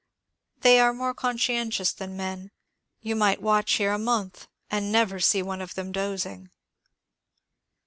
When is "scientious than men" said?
1.37-2.49